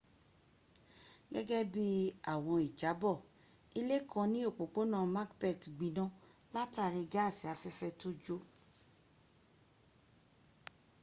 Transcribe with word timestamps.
gẹ́gẹ́ 1.31 1.63
bí 1.73 1.85
àwọn 2.33 2.57
ìjábọ̀ 2.67 3.15
ilé 3.79 3.97
kan 4.11 4.27
ní 4.33 4.39
òpópónà 4.49 4.97
macbeth 5.15 5.65
gbiná 5.75 6.03
látàrí 6.53 7.01
gáàsì 7.13 7.45
afẹ́fẹ́ 7.53 7.95
tó 7.99 8.09
jò 8.23 8.37